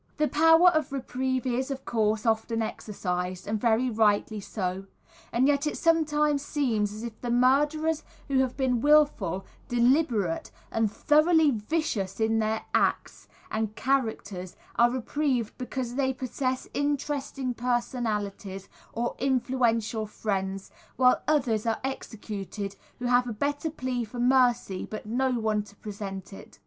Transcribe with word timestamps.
The 0.17 0.27
power 0.27 0.69
of 0.69 0.91
reprieve 0.91 1.45
is, 1.45 1.69
of 1.69 1.85
course, 1.85 2.25
often 2.25 2.63
exercised, 2.63 3.45
and 3.45 3.61
very 3.61 3.87
rightly 3.87 4.39
so, 4.39 4.87
and 5.31 5.47
yet 5.47 5.67
it 5.67 5.77
sometimes 5.77 6.41
seems 6.41 6.91
as 6.91 7.03
if 7.03 7.21
murderers 7.21 8.03
who 8.27 8.39
have 8.39 8.57
been 8.57 8.81
wilful, 8.81 9.45
deliberate 9.67 10.49
and 10.71 10.91
thoroughly 10.91 11.51
vicious 11.51 12.19
in 12.19 12.39
their 12.39 12.63
acts 12.73 13.27
and 13.51 13.75
characters 13.75 14.55
are 14.75 14.89
reprieved 14.89 15.55
because 15.59 15.93
they 15.93 16.13
possess 16.15 16.67
interesting 16.73 17.53
personalities 17.53 18.69
or 18.93 19.15
influential 19.19 20.07
friends, 20.07 20.71
while 20.95 21.21
others 21.27 21.67
are 21.67 21.77
executed 21.83 22.75
who 22.97 23.05
have 23.05 23.27
a 23.27 23.33
better 23.33 23.69
plea 23.69 24.03
for 24.03 24.17
mercy, 24.19 24.83
but 24.89 25.05
no 25.05 25.29
one 25.39 25.61
to 25.61 25.75
present 25.75 26.33
it. 26.33 26.57